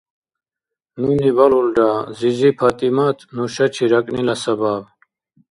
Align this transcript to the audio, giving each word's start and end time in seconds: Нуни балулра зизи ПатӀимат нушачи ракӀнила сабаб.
Нуни 1.01 1.29
балулра 1.37 1.89
зизи 2.17 2.49
ПатӀимат 2.57 3.17
нушачи 3.35 3.85
ракӀнила 3.91 4.35
сабаб. 4.43 4.83